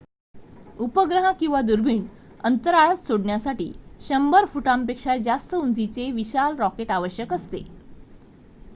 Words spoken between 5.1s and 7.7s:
जास्त उंचीचे विशाल रॉकेट आवश्यक असते